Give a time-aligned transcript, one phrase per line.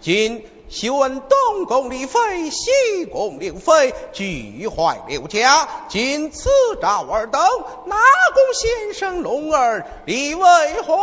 [0.00, 5.66] 今休问东宫李妃，西宫刘妃俱坏刘家。
[5.88, 6.50] 今赐
[6.80, 7.40] 赵尔等，
[7.86, 10.44] 纳宫先生龙儿立为
[10.82, 10.98] 皇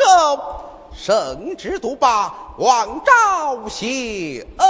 [0.00, 4.68] 后，圣旨独霸，望昭贤恩。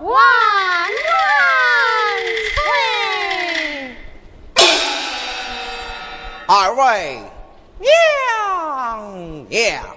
[0.00, 0.90] 万万
[2.54, 2.62] 岁，
[6.46, 7.20] 二位
[7.78, 9.96] 娘娘。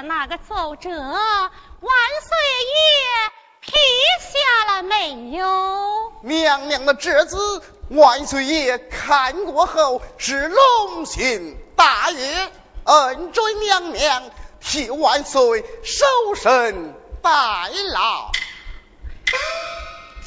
[0.00, 2.38] 那个奏折，万岁
[2.72, 2.82] 爷
[3.60, 3.72] 批
[4.20, 6.12] 下了没有？
[6.22, 12.52] 娘娘的侄子，万岁爷看过后是龙心大悦，
[12.84, 14.30] 恩准娘娘
[14.60, 17.30] 替万岁守身代
[17.92, 18.30] 劳。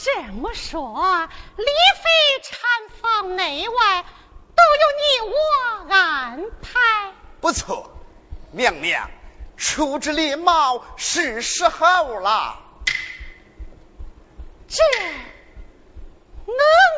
[0.03, 2.59] 这么说，李妃产
[3.01, 4.05] 房内外
[4.55, 7.13] 都有你我安排。
[7.41, 7.91] 不错，
[8.51, 9.09] 娘娘
[9.57, 12.59] 处置礼貌是时候了。
[14.67, 14.83] 这
[16.45, 16.55] 能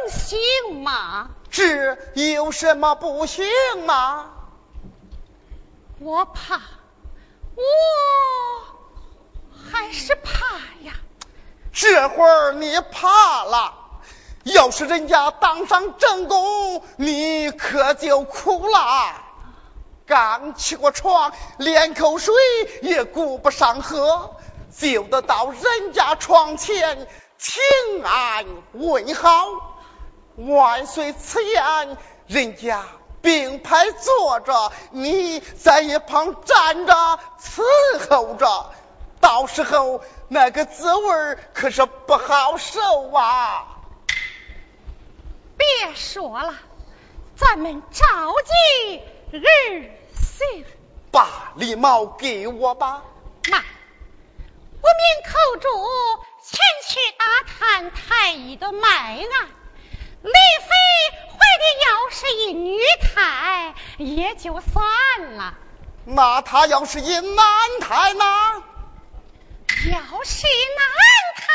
[0.09, 1.29] 行吗？
[1.49, 3.45] 这有什么不行
[3.85, 4.31] 吗？
[5.99, 6.61] 我怕，
[7.55, 7.61] 我
[9.71, 10.93] 还是怕呀。
[11.73, 13.73] 这会儿你怕了，
[14.43, 19.23] 要是人家当上正宫，你可就苦了。
[20.17, 22.33] 刚起过床，连口水
[22.81, 24.35] 也顾不上喝，
[24.75, 27.07] 就得到人家床前
[27.37, 27.61] 请
[28.03, 28.43] 安
[28.73, 29.45] 问好。
[30.37, 32.83] 万岁此言，人家
[33.21, 37.61] 并排坐着，你在一旁站着伺
[38.09, 38.71] 候着，
[39.21, 43.67] 到时候那个滋味可是不好受啊！
[45.57, 46.55] 别说了，
[47.35, 48.03] 咱们着
[48.43, 49.91] 急儿
[50.37, 50.65] 行。
[51.11, 53.03] 把礼帽给我吧。
[53.49, 55.67] 妈，我命寇主
[56.43, 59.49] 前去打探太医的脉案。
[60.21, 60.69] 李妃
[61.29, 65.53] 怀的要是一女胎，也就算了；
[66.05, 68.63] 那她要是一男胎呢？
[69.91, 70.85] 要是男
[71.35, 71.45] 胎，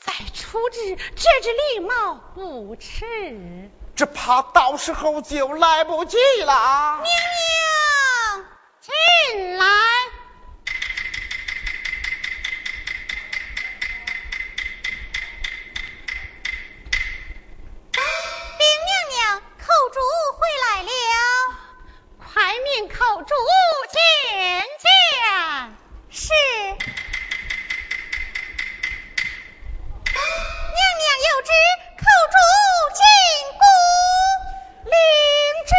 [0.00, 3.70] 再处置这只狸猫不迟。
[3.96, 7.00] 只怕到时候就来不及了。
[7.02, 8.44] 娘娘，
[8.80, 9.64] 进来。
[18.58, 20.00] 禀娘娘，寇主
[20.32, 20.90] 回来了。
[22.18, 23.32] 快命寇主
[23.92, 24.02] 见
[24.80, 24.90] 见。
[26.10, 26.32] 是。
[30.14, 31.50] 娘娘有旨，
[31.96, 32.38] 叩诸
[32.94, 33.04] 金
[33.58, 33.64] 宫
[34.84, 34.94] 领
[35.66, 35.74] 旨。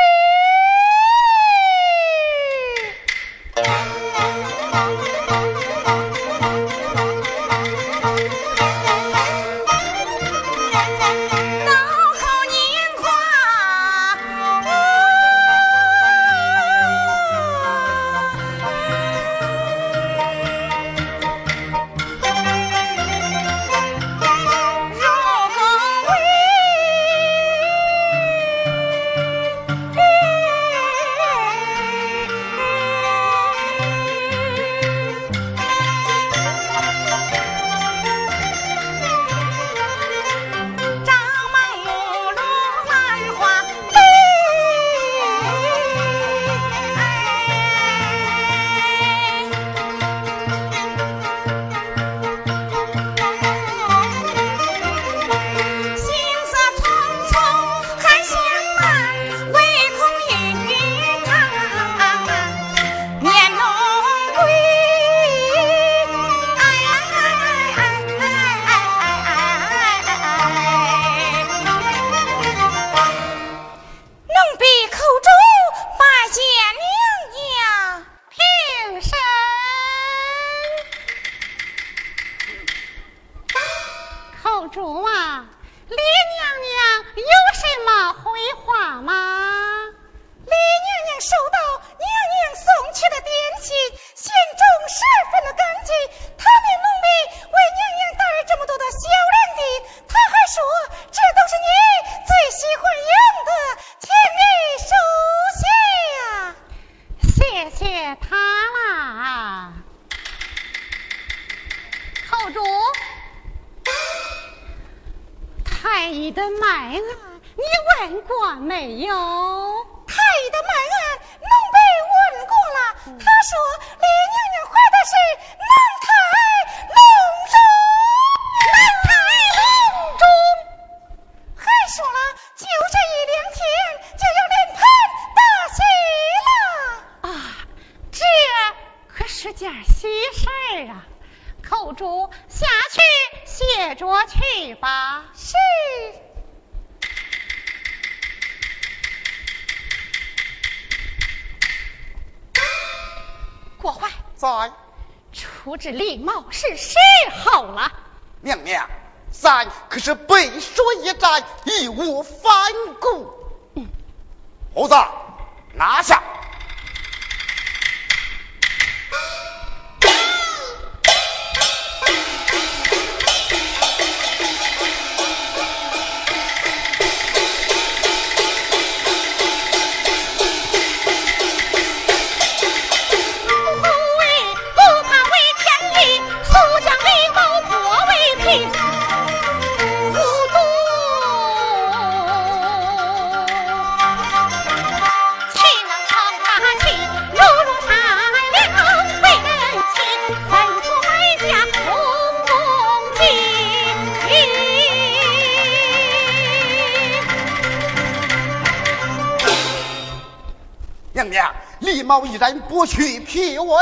[212.27, 213.75] 一然不去脾胃，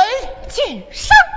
[0.49, 1.32] 谨上。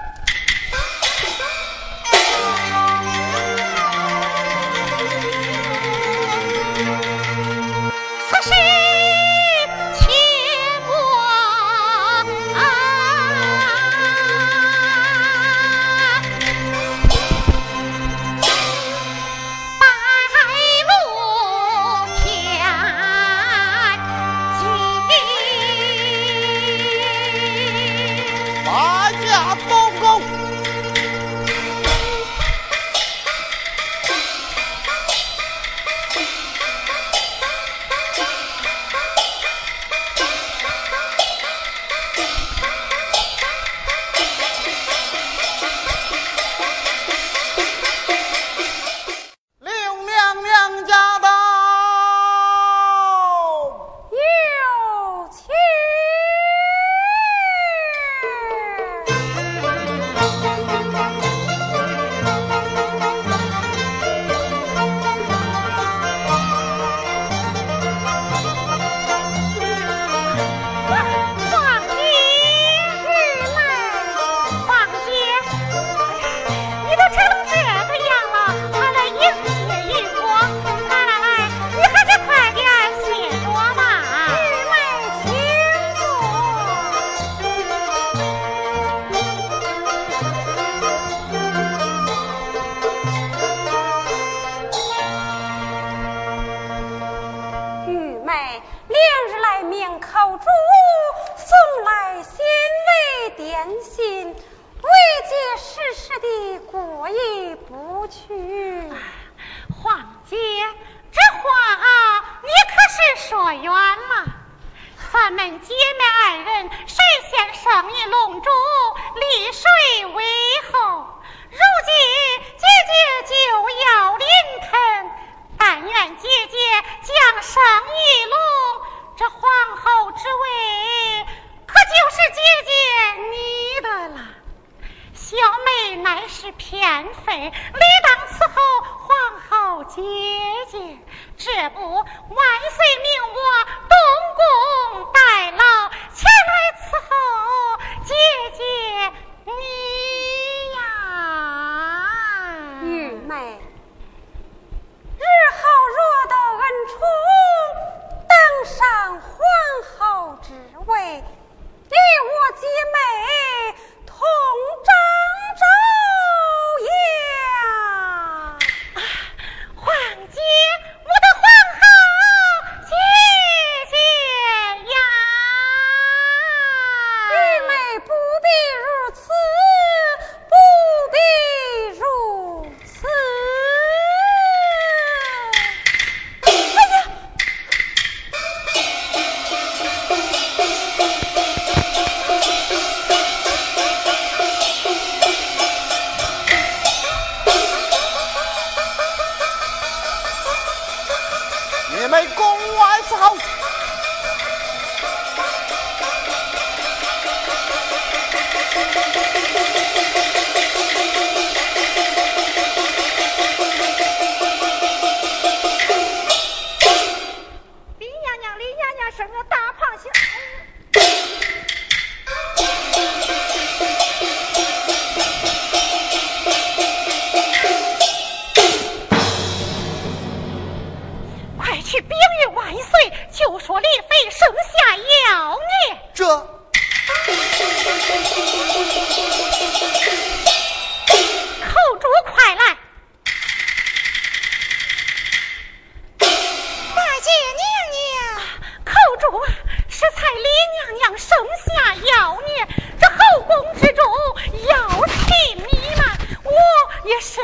[161.09, 163.36] 你我姐妹。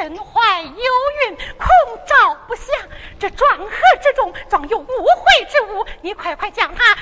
[0.03, 1.69] 身怀有孕，恐
[2.09, 2.67] 照不祥。
[3.21, 3.71] 这庄河
[4.03, 6.97] 之中，装有污秽之物，你快快将他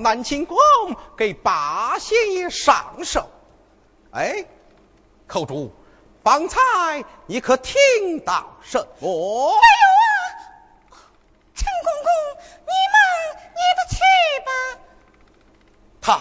[0.00, 0.56] 南清宫
[1.16, 3.28] 给八仙爷上寿。
[4.12, 4.44] 哎，
[5.26, 5.72] 寇主，
[6.24, 6.58] 方才
[7.26, 9.52] 你可听到什么？
[9.52, 9.86] 没有
[10.90, 10.98] 啊，
[11.54, 12.10] 陈公公，
[12.66, 12.96] 你们
[13.54, 13.98] 你的去
[14.44, 14.50] 吧。
[16.00, 16.20] 他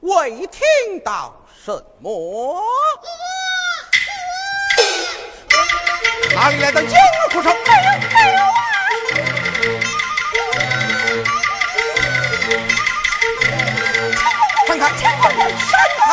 [0.00, 1.34] 未听到
[1.64, 2.62] 什么？
[6.34, 7.00] 哪里来的江
[7.32, 7.54] 湖上？
[7.54, 8.67] 没有，没有
[14.80, 14.88] 啊。
[14.90, 16.06] 看看，闪开！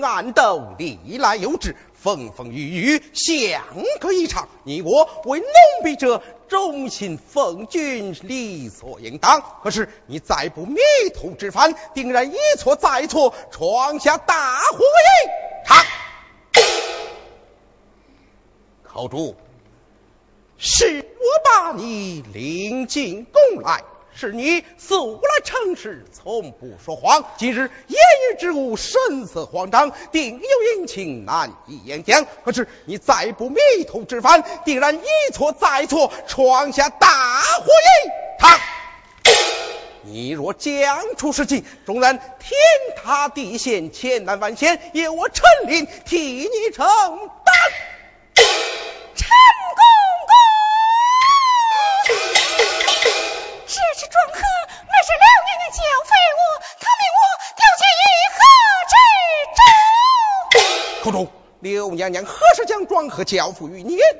[0.00, 3.62] 暗斗，历来有之，风风雨雨，相
[4.00, 4.48] 隔一场。
[4.64, 5.46] 你我为奴
[5.82, 9.42] 婢者，忠心奉君，理所应当。
[9.62, 10.78] 可是你再不迷
[11.14, 15.84] 途知返，定然一错再错，闯下大祸一场。
[18.84, 19.36] 口主，
[20.58, 23.84] 是我把你领进宫来。
[24.14, 27.24] 是你素来诚实，从不说谎。
[27.38, 27.98] 今日言
[28.30, 32.26] 语之物，神色慌张，定有隐情，难以言讲。
[32.44, 33.58] 可是你再不迷
[33.88, 38.58] 途知返，定然一错再错，闯下大祸一趟。
[40.04, 42.58] 你若讲出实情，纵然天
[43.02, 47.54] 塌地陷，千难万险，也我陈琳替你承担。
[55.72, 56.42] 刘娘娘交费我，
[56.80, 57.22] 他命我
[57.56, 58.40] 调解于何
[58.92, 58.94] 之
[60.60, 61.02] 中？
[61.02, 61.16] 口中，
[61.60, 63.96] 刘娘娘何时将庄河交付于你？
[63.96, 64.12] 刘娘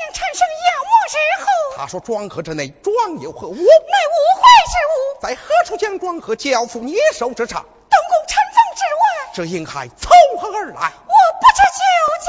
[0.00, 3.54] 娘产生妖魔之后，他说庄河之内庄有何物？
[3.54, 3.64] 乃误
[4.36, 5.22] 会之物。
[5.22, 7.62] 在何处将庄河交付你手之上？
[7.62, 9.30] 东宫陈封之外。
[9.32, 10.10] 这银海从
[10.40, 10.74] 何而来？
[10.74, 11.84] 我不知究
[12.20, 12.28] 竟。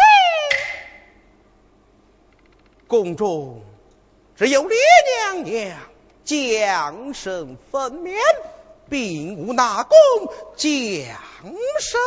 [2.87, 3.63] 宫中
[4.35, 4.75] 只有李
[5.33, 5.77] 娘娘。
[6.23, 8.15] 将生分娩，
[8.91, 9.97] 并无纳功，
[10.57, 10.69] 将
[11.79, 12.01] 生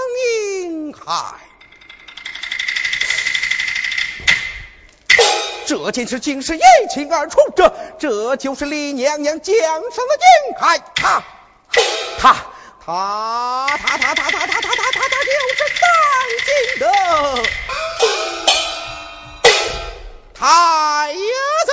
[0.60, 1.34] 婴孩。
[5.64, 6.60] 这件事竟是一
[6.92, 10.14] 清二楚，这这就是李娘娘将生的
[10.50, 10.78] 婴孩。
[10.94, 11.24] 他
[12.18, 12.36] 他
[12.84, 15.88] 他他他他他他他他他就是当
[16.44, 16.84] 今的
[20.34, 21.63] 太子。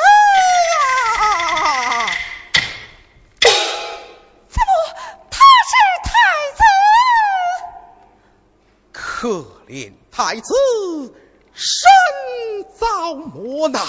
[9.22, 11.14] 可怜太子
[11.54, 11.92] 身
[12.76, 13.86] 遭磨难，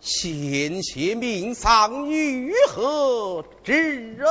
[0.00, 4.26] 险些命丧于何之中？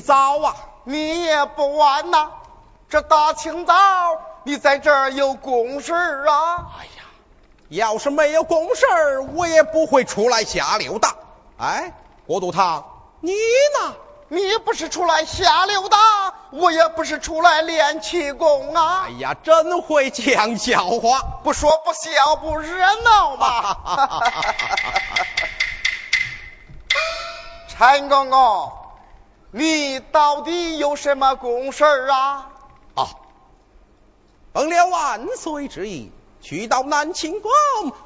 [0.00, 2.30] 你早啊，你也不晚呐。
[2.88, 3.74] 这大清早，
[4.44, 6.72] 你在这儿有公事啊？
[6.80, 7.04] 哎呀，
[7.68, 11.16] 要是没有公事儿，我也不会出来瞎溜达。
[11.58, 11.92] 哎，
[12.26, 12.86] 郭都堂，
[13.20, 13.94] 你呢？
[14.28, 15.98] 你不是出来瞎溜达，
[16.52, 19.02] 我也不是出来练气功啊。
[19.04, 23.76] 哎呀，真会讲笑话，不说不笑不热闹嘛。
[27.68, 28.72] 陈公公，
[29.52, 32.50] 你到底有什么公事啊？
[32.94, 33.06] 啊，
[34.52, 37.50] 奉了万岁之意，去到南清宫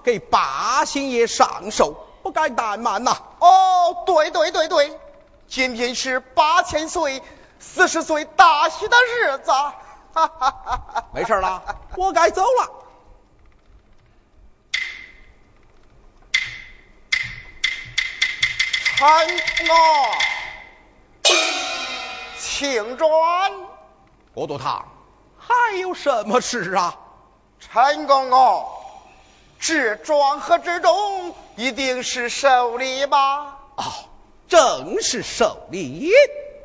[0.03, 3.19] 给八星爷上寿，不敢怠慢呐。
[3.41, 4.99] 哦，对对对对。
[5.47, 7.23] 今天是八千岁、
[7.61, 9.75] 四十岁大喜的日子，哈
[10.15, 11.63] 哈哈没事了，
[11.97, 12.71] 我该走了。
[18.97, 19.35] 参啊，
[22.57, 23.11] 请转。
[24.33, 24.87] 国都堂，
[25.37, 26.95] 还有什么事啊？
[27.59, 28.65] 陈公公，
[29.59, 33.59] 这庄河之中一定是寿礼吧？
[33.75, 33.85] 哦。
[34.47, 36.13] 正是寿礼，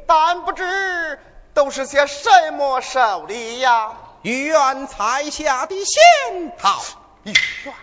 [0.05, 1.19] 但不知
[1.55, 3.93] 都是些什么寿礼呀？
[4.21, 6.79] 御苑菜下的仙桃。
[7.23, 7.33] 御
[7.65, 7.73] 苑，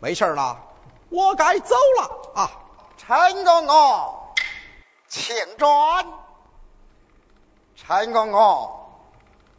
[0.00, 0.56] 没事了，
[1.10, 2.50] 我该走了啊。
[2.96, 4.14] 陈公公，
[5.08, 6.06] 请转。
[7.86, 8.70] 陈公公，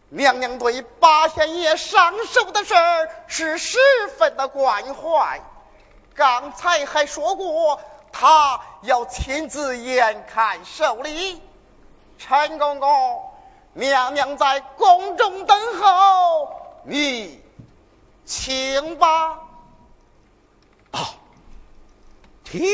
[0.10, 3.78] 娘娘对八仙爷上寿的事儿是十
[4.18, 5.42] 分的关怀，
[6.16, 7.80] 刚才还说过。
[8.12, 11.42] 他要亲自验看寿礼，
[12.18, 13.24] 陈公公，
[13.74, 16.50] 娘娘在宫中等候，
[16.86, 17.44] 你
[18.24, 19.40] 请吧。
[20.92, 21.00] 啊，
[22.46, 22.66] 停。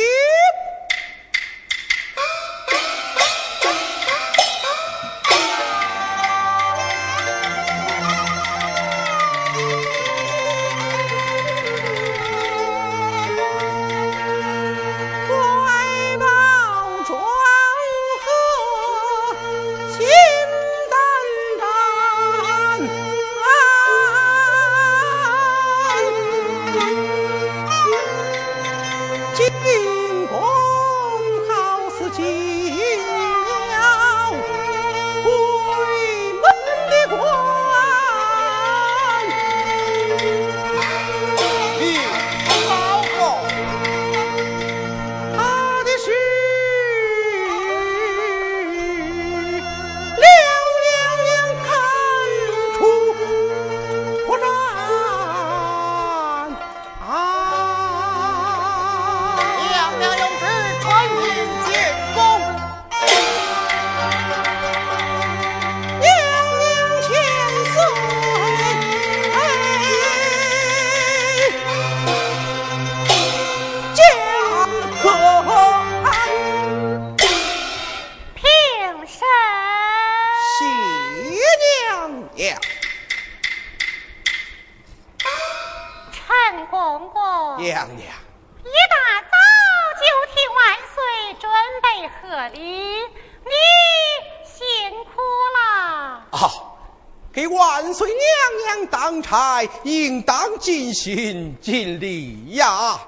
[100.91, 102.99] 尽心尽力呀！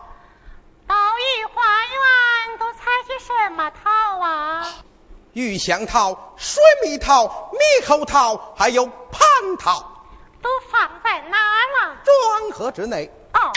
[0.88, 4.66] 到御花园都采些什么桃啊？
[5.34, 10.06] 玉香桃、水蜜桃、猕猴桃，还有蟠桃，
[10.42, 11.98] 都放在哪了？
[12.06, 13.12] 庄河之内。
[13.34, 13.52] 哦，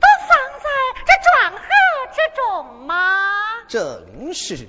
[0.00, 0.68] 都放在
[1.06, 1.62] 这庄河
[2.12, 3.28] 之中吗？
[3.68, 4.68] 正是。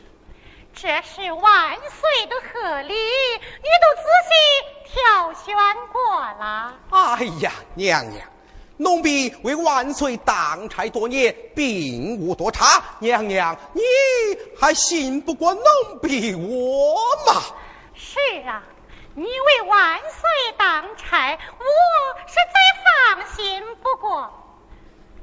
[0.82, 5.54] 这是万岁的贺礼，你都仔细挑选
[5.92, 6.78] 过了。
[6.90, 8.26] 哎呀，娘娘，
[8.78, 12.82] 奴婢为万岁当差多年，并无多差。
[13.00, 13.82] 娘娘，你
[14.58, 15.62] 还信不过奴
[16.02, 16.96] 婢我
[17.28, 17.42] 吗？
[17.94, 18.18] 是
[18.48, 18.64] 啊，
[19.16, 24.32] 你为万岁当差，我是再放心不过。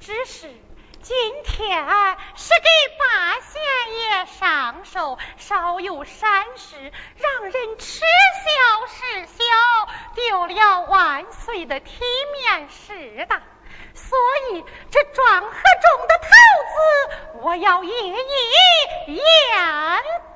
[0.01, 0.51] 只是。
[1.07, 1.87] 今天
[2.35, 2.67] 是给
[2.99, 3.63] 八仙
[3.95, 9.45] 爷上寿，稍有闪失，让人耻笑是笑，
[10.17, 12.03] 丢了万岁的体
[12.33, 13.41] 面是大。
[13.95, 14.19] 所
[14.51, 16.29] 以这庄河中的桃
[16.73, 19.23] 子，我要一一验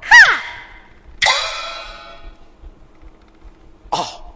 [0.00, 0.40] 看。
[3.90, 4.29] 哦。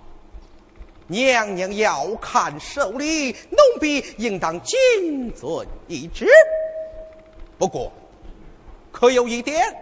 [1.07, 6.27] 娘娘要看寿礼，奴婢应当谨遵懿旨。
[7.59, 7.93] 不过，
[8.91, 9.77] 可有一点，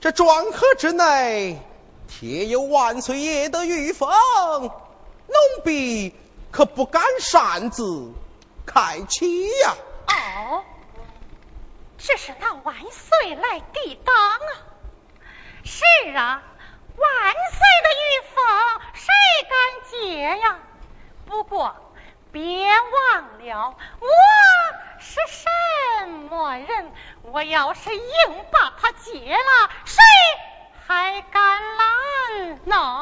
[0.00, 1.58] 这庄客之内
[2.08, 4.08] 贴有万岁爷的御封，
[5.26, 6.14] 奴婢
[6.50, 8.10] 可不敢擅自
[8.66, 9.76] 开启呀。
[10.08, 10.64] 哦，
[11.98, 14.50] 这是那万岁来抵挡啊！
[15.62, 15.84] 是
[16.16, 16.42] 啊，
[16.96, 18.44] 万岁的御封
[18.94, 19.06] 谁
[20.00, 20.58] 敢接呀？
[21.26, 21.74] 不过
[22.32, 24.08] 别忘了，我
[24.98, 26.90] 是什么人？
[27.22, 28.04] 我要是硬
[28.50, 30.02] 把他劫了，谁
[30.86, 33.00] 还敢拦呢？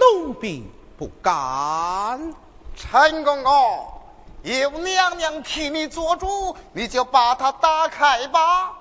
[0.00, 2.34] 奴婢不敢。
[2.76, 4.02] 陈公公，
[4.42, 8.72] 有娘娘替你做主，你就把它打开吧。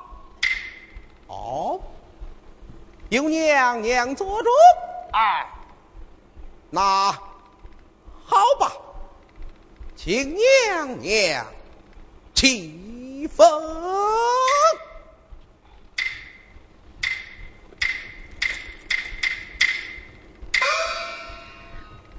[1.28, 1.80] 哦，
[3.10, 4.50] 有娘娘做主。
[5.12, 5.48] 哎，
[6.76, 7.12] 那
[8.26, 8.72] 好吧，
[9.96, 11.46] 请娘娘
[12.34, 13.48] 起风。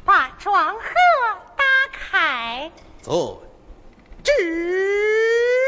[0.05, 0.81] 把床盒
[1.57, 2.71] 打开。
[3.03, 3.43] 走，
[4.23, 5.64] 旨。